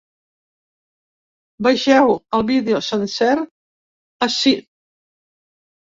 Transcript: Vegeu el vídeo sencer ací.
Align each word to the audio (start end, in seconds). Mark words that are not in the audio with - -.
Vegeu 1.67 2.15
el 2.39 2.45
vídeo 2.53 2.81
sencer 2.89 3.35
ací. 4.29 4.59